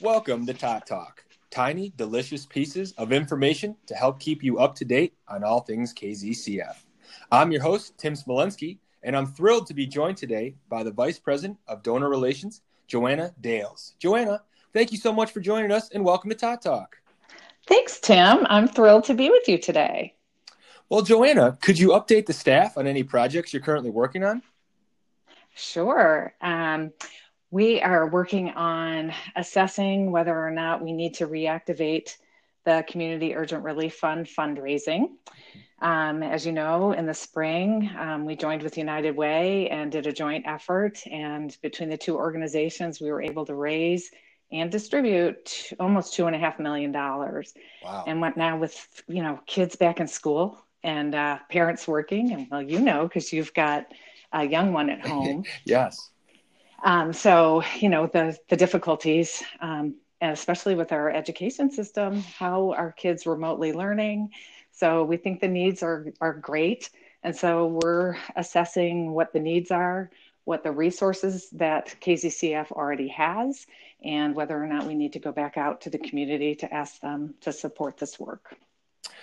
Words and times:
Welcome 0.00 0.46
to 0.46 0.54
Tot 0.54 0.84
Talk, 0.88 1.24
tiny, 1.50 1.92
delicious 1.96 2.44
pieces 2.44 2.92
of 2.98 3.12
information 3.12 3.76
to 3.86 3.94
help 3.94 4.18
keep 4.18 4.42
you 4.42 4.58
up 4.58 4.74
to 4.76 4.84
date 4.84 5.14
on 5.28 5.44
all 5.44 5.60
things 5.60 5.94
KZCF. 5.94 6.74
I'm 7.30 7.52
your 7.52 7.62
host, 7.62 7.96
Tim 7.98 8.14
Smolensky, 8.14 8.78
and 9.04 9.16
I'm 9.16 9.26
thrilled 9.26 9.68
to 9.68 9.74
be 9.74 9.86
joined 9.86 10.16
today 10.16 10.56
by 10.68 10.82
the 10.82 10.90
Vice 10.90 11.20
President 11.20 11.56
of 11.68 11.84
Donor 11.84 12.08
Relations, 12.08 12.62
Joanna 12.88 13.32
Dales. 13.40 13.94
Joanna, 14.00 14.42
thank 14.72 14.90
you 14.90 14.98
so 14.98 15.12
much 15.12 15.30
for 15.30 15.38
joining 15.38 15.70
us 15.70 15.90
and 15.90 16.04
welcome 16.04 16.30
to 16.30 16.36
Tot 16.36 16.62
Talk. 16.62 16.96
Thanks, 17.68 18.00
Tim. 18.00 18.44
I'm 18.46 18.66
thrilled 18.66 19.04
to 19.04 19.14
be 19.14 19.30
with 19.30 19.46
you 19.46 19.58
today. 19.58 20.16
Well, 20.90 21.02
Joanna, 21.02 21.58
could 21.60 21.78
you 21.78 21.88
update 21.88 22.26
the 22.26 22.32
staff 22.32 22.78
on 22.78 22.86
any 22.86 23.02
projects 23.02 23.52
you're 23.52 23.62
currently 23.62 23.90
working 23.90 24.24
on? 24.24 24.42
Sure. 25.54 26.32
Um, 26.40 26.92
we 27.50 27.80
are 27.82 28.08
working 28.08 28.50
on 28.50 29.12
assessing 29.36 30.10
whether 30.10 30.34
or 30.34 30.50
not 30.50 30.82
we 30.82 30.92
need 30.92 31.14
to 31.14 31.26
reactivate 31.26 32.16
the 32.64 32.84
Community 32.88 33.34
Urgent 33.34 33.64
Relief 33.64 33.96
Fund 33.96 34.26
fundraising. 34.26 35.10
Um, 35.80 36.22
as 36.22 36.46
you 36.46 36.52
know, 36.52 36.92
in 36.92 37.06
the 37.06 37.14
spring, 37.14 37.90
um, 37.98 38.24
we 38.24 38.34
joined 38.34 38.62
with 38.62 38.78
United 38.78 39.14
Way 39.14 39.68
and 39.68 39.92
did 39.92 40.06
a 40.06 40.12
joint 40.12 40.44
effort. 40.46 41.02
And 41.10 41.56
between 41.62 41.88
the 41.88 41.96
two 41.96 42.16
organizations, 42.16 43.00
we 43.00 43.10
were 43.10 43.22
able 43.22 43.44
to 43.46 43.54
raise 43.54 44.10
and 44.50 44.70
distribute 44.70 45.72
almost 45.78 46.14
two 46.14 46.26
and 46.26 46.34
a 46.34 46.38
half 46.38 46.58
million 46.58 46.92
dollars. 46.92 47.52
Wow. 47.84 48.04
And 48.06 48.20
what 48.20 48.36
now 48.36 48.56
with 48.58 49.02
you 49.06 49.22
know 49.22 49.38
kids 49.46 49.76
back 49.76 50.00
in 50.00 50.06
school 50.06 50.64
and 50.82 51.14
uh, 51.14 51.38
parents 51.50 51.88
working, 51.88 52.32
and 52.32 52.46
well, 52.50 52.62
you 52.62 52.80
know, 52.80 53.04
because 53.04 53.32
you've 53.32 53.54
got 53.54 53.86
a 54.32 54.44
young 54.44 54.72
one 54.72 54.90
at 54.90 55.06
home. 55.06 55.44
yes. 55.64 56.10
Um, 56.84 57.12
so 57.12 57.62
you 57.78 57.88
know 57.88 58.06
the 58.06 58.38
the 58.48 58.56
difficulties, 58.56 59.42
um, 59.60 59.96
and 60.20 60.32
especially 60.32 60.74
with 60.74 60.92
our 60.92 61.10
education 61.10 61.70
system, 61.70 62.20
how 62.20 62.72
are 62.72 62.92
kids 62.92 63.26
remotely 63.26 63.72
learning? 63.72 64.30
So 64.70 65.02
we 65.04 65.16
think 65.16 65.40
the 65.40 65.48
needs 65.48 65.82
are 65.82 66.06
are 66.20 66.34
great, 66.34 66.90
and 67.24 67.34
so 67.34 67.78
we're 67.82 68.16
assessing 68.36 69.12
what 69.12 69.32
the 69.32 69.40
needs 69.40 69.72
are, 69.72 70.10
what 70.44 70.62
the 70.62 70.70
resources 70.70 71.50
that 71.50 71.96
KZCF 72.00 72.70
already 72.70 73.08
has, 73.08 73.66
and 74.04 74.36
whether 74.36 74.56
or 74.56 74.68
not 74.68 74.86
we 74.86 74.94
need 74.94 75.14
to 75.14 75.18
go 75.18 75.32
back 75.32 75.56
out 75.56 75.80
to 75.80 75.90
the 75.90 75.98
community 75.98 76.54
to 76.54 76.72
ask 76.72 77.00
them 77.00 77.34
to 77.40 77.52
support 77.52 77.98
this 77.98 78.20
work. 78.20 78.56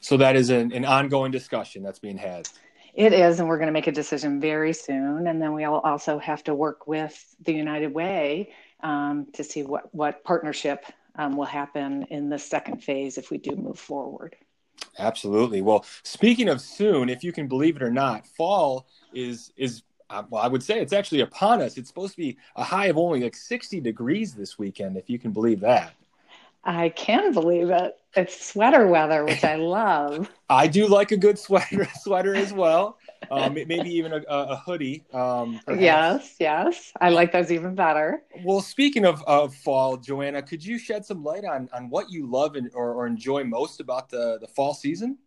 So 0.00 0.16
that 0.18 0.36
is 0.36 0.50
an, 0.50 0.72
an 0.72 0.84
ongoing 0.84 1.32
discussion 1.32 1.82
that's 1.82 1.98
being 1.98 2.18
had. 2.18 2.48
It 2.94 3.12
is, 3.12 3.40
and 3.40 3.48
we're 3.48 3.58
going 3.58 3.66
to 3.66 3.72
make 3.72 3.88
a 3.88 3.92
decision 3.92 4.40
very 4.40 4.72
soon. 4.72 5.26
And 5.26 5.40
then 5.40 5.52
we'll 5.52 5.74
also 5.74 6.18
have 6.18 6.42
to 6.44 6.54
work 6.54 6.86
with 6.86 7.34
the 7.42 7.52
United 7.52 7.92
Way 7.92 8.54
um, 8.82 9.26
to 9.34 9.44
see 9.44 9.62
what, 9.62 9.94
what 9.94 10.24
partnership 10.24 10.84
um, 11.16 11.36
will 11.36 11.44
happen 11.44 12.04
in 12.04 12.30
the 12.30 12.38
second 12.38 12.82
phase 12.82 13.18
if 13.18 13.30
we 13.30 13.38
do 13.38 13.54
move 13.54 13.78
forward. 13.78 14.36
Absolutely. 14.98 15.62
Well, 15.62 15.84
speaking 16.02 16.48
of 16.48 16.60
soon, 16.60 17.08
if 17.08 17.22
you 17.22 17.32
can 17.32 17.48
believe 17.48 17.76
it 17.76 17.82
or 17.82 17.90
not, 17.90 18.26
fall 18.26 18.86
is 19.12 19.52
is 19.56 19.82
uh, 20.08 20.22
well, 20.30 20.42
I 20.42 20.46
would 20.46 20.62
say 20.62 20.80
it's 20.80 20.92
actually 20.92 21.20
upon 21.20 21.60
us. 21.60 21.76
It's 21.76 21.88
supposed 21.88 22.12
to 22.12 22.18
be 22.18 22.36
a 22.54 22.62
high 22.62 22.86
of 22.86 22.96
only 22.96 23.22
like 23.22 23.34
60 23.34 23.80
degrees 23.80 24.34
this 24.34 24.58
weekend, 24.58 24.96
if 24.96 25.10
you 25.10 25.18
can 25.18 25.32
believe 25.32 25.60
that. 25.60 25.94
I 26.66 26.88
can 26.88 27.32
believe 27.32 27.70
it. 27.70 27.96
It's 28.16 28.44
sweater 28.44 28.88
weather, 28.88 29.24
which 29.24 29.44
I 29.44 29.54
love. 29.56 30.28
I 30.50 30.66
do 30.66 30.88
like 30.88 31.12
a 31.12 31.16
good 31.16 31.38
sweater, 31.38 31.88
sweater 32.00 32.34
as 32.34 32.52
well. 32.52 32.98
Um, 33.30 33.54
maybe 33.54 33.88
even 33.90 34.12
a, 34.12 34.22
a 34.28 34.56
hoodie. 34.56 35.04
Um, 35.12 35.60
yes, 35.68 36.34
yes, 36.40 36.92
I 37.00 37.10
like 37.10 37.32
those 37.32 37.52
even 37.52 37.74
better. 37.76 38.22
Well, 38.44 38.60
speaking 38.60 39.04
of, 39.04 39.22
of 39.24 39.54
fall, 39.54 39.96
Joanna, 39.96 40.42
could 40.42 40.64
you 40.64 40.78
shed 40.78 41.04
some 41.04 41.22
light 41.22 41.44
on 41.44 41.68
on 41.72 41.88
what 41.88 42.10
you 42.10 42.26
love 42.26 42.56
and, 42.56 42.70
or, 42.74 42.94
or 42.94 43.06
enjoy 43.06 43.44
most 43.44 43.80
about 43.80 44.08
the 44.08 44.38
the 44.40 44.48
fall 44.48 44.74
season? 44.74 45.18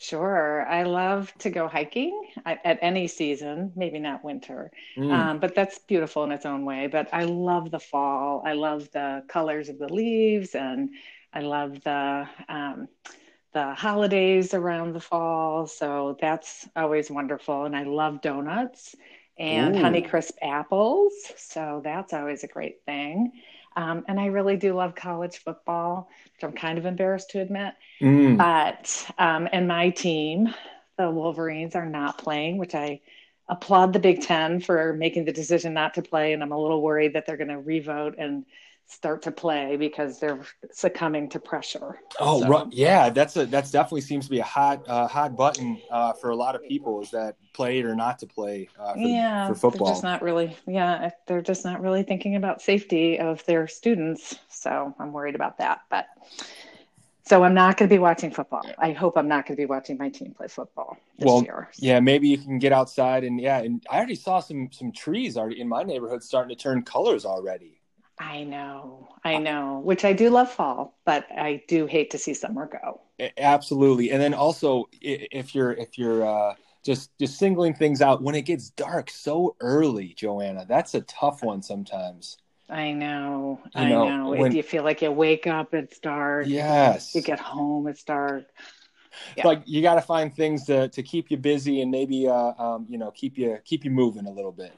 Sure. 0.00 0.64
I 0.66 0.84
love 0.84 1.32
to 1.38 1.50
go 1.50 1.66
hiking 1.66 2.30
at, 2.46 2.78
any 2.82 3.08
season, 3.08 3.72
maybe 3.74 3.98
not 3.98 4.22
winter, 4.22 4.70
mm. 4.96 5.12
um, 5.12 5.40
but 5.40 5.56
that's 5.56 5.80
beautiful 5.80 6.22
in 6.22 6.30
its 6.30 6.46
own 6.46 6.64
way. 6.64 6.86
But 6.86 7.08
I 7.12 7.24
love 7.24 7.72
the 7.72 7.80
fall. 7.80 8.42
I 8.46 8.52
love 8.52 8.88
the 8.92 9.24
colors 9.28 9.68
of 9.68 9.78
the 9.78 9.92
leaves 9.92 10.54
and 10.54 10.90
I 11.32 11.40
love 11.40 11.82
the, 11.82 12.28
um, 12.48 12.86
the 13.52 13.74
holidays 13.74 14.54
around 14.54 14.92
the 14.92 15.00
fall. 15.00 15.66
So 15.66 16.16
that's 16.20 16.68
always 16.76 17.10
wonderful. 17.10 17.64
And 17.64 17.76
I 17.76 17.82
love 17.82 18.22
donuts 18.22 18.94
and 19.36 19.76
Ooh. 19.76 19.80
Honeycrisp 19.80 20.32
apples. 20.40 21.12
So 21.36 21.80
that's 21.82 22.12
always 22.12 22.44
a 22.44 22.48
great 22.48 22.84
thing. 22.86 23.32
Um, 23.78 24.04
and 24.08 24.18
I 24.18 24.26
really 24.26 24.56
do 24.56 24.74
love 24.74 24.96
college 24.96 25.36
football, 25.36 26.10
which 26.32 26.42
I'm 26.42 26.50
kind 26.50 26.78
of 26.78 26.84
embarrassed 26.84 27.30
to 27.30 27.40
admit. 27.40 27.74
Mm. 28.00 28.36
But, 28.36 29.08
um, 29.18 29.48
and 29.52 29.68
my 29.68 29.90
team, 29.90 30.52
the 30.96 31.08
Wolverines, 31.08 31.76
are 31.76 31.86
not 31.86 32.18
playing, 32.18 32.58
which 32.58 32.74
I 32.74 33.00
applaud 33.48 33.92
the 33.92 34.00
Big 34.00 34.20
Ten 34.20 34.60
for 34.60 34.94
making 34.94 35.26
the 35.26 35.32
decision 35.32 35.74
not 35.74 35.94
to 35.94 36.02
play. 36.02 36.32
And 36.32 36.42
I'm 36.42 36.50
a 36.50 36.60
little 36.60 36.82
worried 36.82 37.12
that 37.12 37.24
they're 37.24 37.36
going 37.36 37.50
to 37.50 37.60
revote 37.60 38.16
and 38.18 38.44
start 38.88 39.20
to 39.22 39.30
play 39.30 39.76
because 39.76 40.18
they're 40.18 40.40
succumbing 40.72 41.28
to 41.28 41.38
pressure. 41.38 42.00
Oh, 42.18 42.40
so. 42.40 42.48
right. 42.48 42.66
yeah, 42.70 43.10
that's 43.10 43.36
a 43.36 43.46
that's 43.46 43.70
definitely 43.70 44.00
seems 44.00 44.24
to 44.24 44.30
be 44.30 44.40
a 44.40 44.44
hot 44.44 44.82
uh, 44.88 45.06
hot 45.06 45.36
button 45.36 45.80
uh, 45.90 46.14
for 46.14 46.30
a 46.30 46.36
lot 46.36 46.54
of 46.54 46.64
people 46.64 47.00
is 47.02 47.10
that 47.10 47.36
play 47.52 47.78
it 47.78 47.84
or 47.84 47.94
not 47.94 48.18
to 48.20 48.26
play 48.26 48.68
uh, 48.80 48.94
for, 48.94 48.98
yeah, 48.98 49.48
for 49.48 49.54
football. 49.54 49.86
They're 49.88 49.94
just 49.94 50.02
not 50.02 50.22
really 50.22 50.56
yeah, 50.66 51.10
they're 51.26 51.42
just 51.42 51.64
not 51.64 51.82
really 51.82 52.02
thinking 52.02 52.36
about 52.36 52.62
safety 52.62 53.18
of 53.18 53.44
their 53.44 53.68
students. 53.68 54.36
So 54.48 54.94
I'm 54.98 55.12
worried 55.12 55.34
about 55.34 55.58
that, 55.58 55.82
but. 55.90 56.06
So 57.24 57.44
I'm 57.44 57.52
not 57.52 57.76
going 57.76 57.90
to 57.90 57.94
be 57.94 57.98
watching 57.98 58.30
football. 58.30 58.62
I 58.78 58.92
hope 58.92 59.18
I'm 59.18 59.28
not 59.28 59.44
going 59.44 59.54
to 59.54 59.60
be 59.60 59.66
watching 59.66 59.98
my 59.98 60.08
team 60.08 60.32
play 60.32 60.48
football 60.48 60.96
this 61.18 61.26
well, 61.26 61.42
year. 61.42 61.68
Yeah, 61.76 62.00
maybe 62.00 62.26
you 62.26 62.38
can 62.38 62.58
get 62.58 62.72
outside 62.72 63.22
and 63.22 63.38
yeah, 63.38 63.58
and 63.58 63.84
I 63.90 63.98
already 63.98 64.14
saw 64.14 64.40
some 64.40 64.70
some 64.72 64.92
trees 64.92 65.36
already 65.36 65.60
in 65.60 65.68
my 65.68 65.82
neighborhood 65.82 66.22
starting 66.22 66.56
to 66.56 66.62
turn 66.62 66.84
colors 66.84 67.26
already. 67.26 67.77
I 68.20 68.42
know, 68.42 69.08
I 69.24 69.38
know, 69.38 69.80
which 69.84 70.04
I 70.04 70.12
do 70.12 70.30
love 70.30 70.50
fall, 70.50 70.98
but 71.04 71.26
I 71.30 71.62
do 71.68 71.86
hate 71.86 72.10
to 72.10 72.18
see 72.18 72.34
summer 72.34 72.66
go. 72.66 73.00
Absolutely, 73.36 74.10
and 74.10 74.20
then 74.20 74.34
also 74.34 74.88
if 75.00 75.54
you're 75.54 75.72
if 75.72 75.96
you're 75.96 76.26
uh, 76.26 76.54
just 76.84 77.16
just 77.18 77.38
singling 77.38 77.74
things 77.74 78.02
out 78.02 78.22
when 78.22 78.34
it 78.34 78.42
gets 78.42 78.70
dark 78.70 79.08
so 79.10 79.54
early, 79.60 80.14
Joanna, 80.14 80.66
that's 80.68 80.94
a 80.94 81.02
tough 81.02 81.44
one 81.44 81.62
sometimes. 81.62 82.38
I 82.68 82.92
know, 82.92 83.60
you 83.74 83.80
I 83.80 83.88
know. 83.88 84.08
know. 84.08 84.30
When, 84.30 84.52
you 84.52 84.62
feel 84.62 84.82
like 84.82 85.00
you 85.00 85.12
wake 85.12 85.46
up, 85.46 85.72
it's 85.72 85.98
dark. 86.00 86.46
Yes. 86.48 87.14
You 87.14 87.22
get 87.22 87.38
home, 87.38 87.86
it's 87.86 88.02
dark. 88.02 88.44
Yeah. 89.36 89.46
Like 89.46 89.62
you 89.64 89.80
got 89.80 89.94
to 89.94 90.02
find 90.02 90.34
things 90.34 90.64
to 90.66 90.88
to 90.88 91.02
keep 91.02 91.30
you 91.30 91.36
busy 91.36 91.82
and 91.82 91.90
maybe 91.90 92.28
uh, 92.28 92.34
um, 92.34 92.86
you 92.88 92.98
know 92.98 93.12
keep 93.12 93.38
you 93.38 93.58
keep 93.64 93.84
you 93.84 93.92
moving 93.92 94.26
a 94.26 94.30
little 94.30 94.52
bit. 94.52 94.72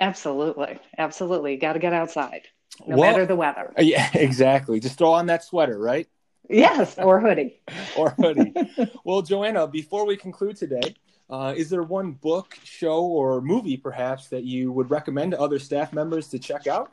Absolutely, 0.00 0.78
absolutely. 0.98 1.56
Got 1.56 1.74
to 1.74 1.78
get 1.78 1.92
outside 1.92 2.48
no 2.86 2.96
well, 2.96 3.10
matter 3.10 3.26
the 3.26 3.36
weather. 3.36 3.72
Yeah, 3.78 4.08
exactly. 4.14 4.80
Just 4.80 4.98
throw 4.98 5.12
on 5.12 5.26
that 5.26 5.44
sweater, 5.44 5.78
right? 5.78 6.08
Yes, 6.48 6.98
or 6.98 7.20
hoodie. 7.20 7.60
or 7.96 8.10
hoodie. 8.10 8.52
well, 9.04 9.22
Joanna, 9.22 9.66
before 9.66 10.06
we 10.06 10.16
conclude 10.16 10.56
today, 10.56 10.94
uh, 11.28 11.54
is 11.56 11.70
there 11.70 11.82
one 11.82 12.12
book, 12.12 12.58
show, 12.64 13.02
or 13.02 13.40
movie 13.40 13.76
perhaps 13.76 14.28
that 14.28 14.42
you 14.42 14.72
would 14.72 14.90
recommend 14.90 15.32
to 15.32 15.40
other 15.40 15.58
staff 15.58 15.92
members 15.92 16.28
to 16.28 16.38
check 16.38 16.66
out? 16.66 16.90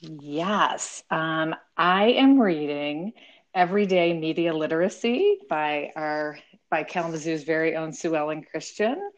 Yes. 0.00 1.04
Um, 1.10 1.54
I 1.76 2.06
am 2.06 2.40
reading 2.40 3.12
Everyday 3.54 4.12
Media 4.12 4.52
Literacy 4.54 5.38
by 5.48 5.92
our 5.94 6.38
by 6.70 6.84
Kalamazoo's 6.84 7.42
very 7.42 7.76
own 7.76 7.92
Sue 7.92 8.16
Ellen 8.16 8.42
Christian. 8.42 9.10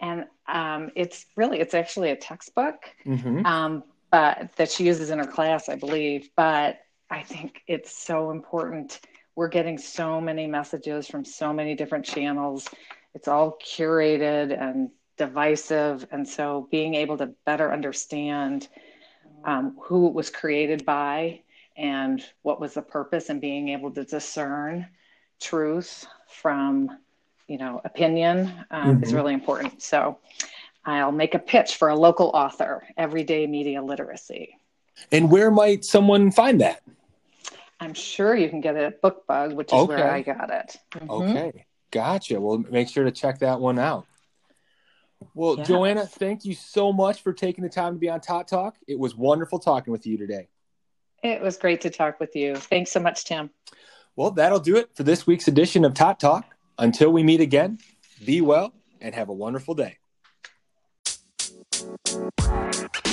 And 0.00 0.26
um, 0.48 0.90
it's 0.94 1.26
really, 1.36 1.60
it's 1.60 1.74
actually 1.74 2.10
a 2.10 2.16
textbook. 2.16 2.76
Mm-hmm. 3.04 3.44
Um, 3.44 3.84
but 4.14 4.54
that 4.54 4.70
she 4.70 4.84
uses 4.84 5.10
in 5.10 5.18
her 5.18 5.26
class, 5.26 5.68
I 5.68 5.74
believe. 5.74 6.30
But 6.36 6.78
I 7.10 7.22
think 7.22 7.62
it's 7.66 7.90
so 7.90 8.30
important. 8.30 9.00
We're 9.34 9.48
getting 9.48 9.76
so 9.76 10.20
many 10.20 10.46
messages 10.46 11.08
from 11.08 11.24
so 11.24 11.52
many 11.52 11.74
different 11.74 12.04
channels. 12.04 12.68
It's 13.16 13.26
all 13.26 13.58
curated 13.60 14.56
and 14.56 14.90
divisive. 15.18 16.06
And 16.12 16.28
so 16.28 16.68
being 16.70 16.94
able 16.94 17.18
to 17.18 17.34
better 17.44 17.72
understand 17.72 18.68
um, 19.42 19.76
who 19.82 20.06
it 20.06 20.14
was 20.14 20.30
created 20.30 20.84
by 20.86 21.40
and 21.76 22.24
what 22.42 22.60
was 22.60 22.74
the 22.74 22.82
purpose 22.82 23.30
and 23.30 23.40
being 23.40 23.70
able 23.70 23.90
to 23.90 24.04
discern 24.04 24.86
truth 25.40 26.06
from 26.28 26.88
you 27.48 27.58
know 27.58 27.80
opinion 27.84 28.52
um, 28.70 28.94
mm-hmm. 28.94 29.02
is 29.02 29.12
really 29.12 29.34
important 29.34 29.82
so 29.82 30.18
I'll 30.86 31.12
make 31.12 31.34
a 31.34 31.38
pitch 31.38 31.76
for 31.76 31.88
a 31.88 31.96
local 31.96 32.30
author, 32.34 32.86
Everyday 32.96 33.46
Media 33.46 33.82
Literacy. 33.82 34.58
And 35.10 35.30
where 35.30 35.50
might 35.50 35.84
someone 35.84 36.30
find 36.30 36.60
that? 36.60 36.82
I'm 37.80 37.94
sure 37.94 38.34
you 38.34 38.48
can 38.48 38.60
get 38.60 38.76
it 38.76 38.82
at 38.82 39.02
BookBug, 39.02 39.54
which 39.54 39.68
is 39.68 39.72
okay. 39.72 39.94
where 39.94 40.10
I 40.10 40.22
got 40.22 40.50
it. 40.50 40.76
Mm-hmm. 40.92 41.10
Okay. 41.10 41.66
Gotcha. 41.90 42.40
Well, 42.40 42.64
make 42.70 42.88
sure 42.88 43.04
to 43.04 43.10
check 43.10 43.40
that 43.40 43.60
one 43.60 43.78
out. 43.78 44.06
Well, 45.34 45.56
yeah. 45.58 45.64
Joanna, 45.64 46.06
thank 46.06 46.44
you 46.44 46.54
so 46.54 46.92
much 46.92 47.22
for 47.22 47.32
taking 47.32 47.64
the 47.64 47.70
time 47.70 47.94
to 47.94 47.98
be 47.98 48.08
on 48.08 48.20
Tot 48.20 48.46
Talk. 48.48 48.76
It 48.86 48.98
was 48.98 49.16
wonderful 49.16 49.58
talking 49.58 49.92
with 49.92 50.06
you 50.06 50.18
today. 50.18 50.48
It 51.22 51.40
was 51.40 51.56
great 51.56 51.80
to 51.82 51.90
talk 51.90 52.20
with 52.20 52.36
you. 52.36 52.56
Thanks 52.56 52.92
so 52.92 53.00
much, 53.00 53.24
Tim. 53.24 53.50
Well, 54.16 54.30
that'll 54.32 54.60
do 54.60 54.76
it 54.76 54.90
for 54.94 55.02
this 55.02 55.26
week's 55.26 55.48
edition 55.48 55.84
of 55.84 55.94
Tot 55.94 56.20
Talk. 56.20 56.44
Until 56.78 57.10
we 57.12 57.22
meet 57.22 57.40
again, 57.40 57.78
be 58.24 58.40
well 58.40 58.74
and 59.00 59.14
have 59.14 59.28
a 59.28 59.32
wonderful 59.32 59.74
day. 59.74 59.98
Thank 61.84 62.96
you. 62.96 63.03